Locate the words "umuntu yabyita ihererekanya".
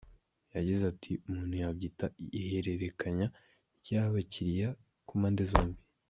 1.27-3.27